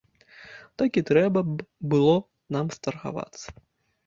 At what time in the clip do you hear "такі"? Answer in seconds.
0.81-1.03